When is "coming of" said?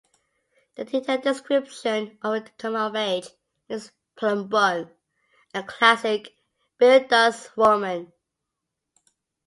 2.57-2.95